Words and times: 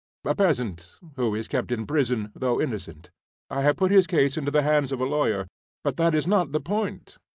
"A 0.25 0.33
peasant 0.33 0.95
who 1.15 1.35
is 1.35 1.47
kept 1.47 1.71
in 1.71 1.85
prison, 1.85 2.31
though 2.33 2.59
innocent. 2.59 3.11
I 3.51 3.61
have 3.61 3.77
put 3.77 3.91
his 3.91 4.07
case 4.07 4.35
into 4.35 4.49
the 4.49 4.63
hands 4.63 4.91
of 4.91 4.99
a 4.99 5.05
lawyer. 5.05 5.45
But 5.83 5.97
that 5.97 6.15
is 6.15 6.25
not 6.25 6.53
the 6.53 6.59
point." 6.59 7.19